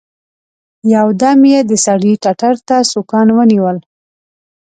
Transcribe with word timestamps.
يو 0.95 1.07
دم 1.21 1.39
يې 1.51 1.59
د 1.69 1.71
سړي 1.85 2.13
ټتر 2.23 2.55
ته 2.67 2.77
سوکان 2.91 3.27
ونيول. 3.33 3.77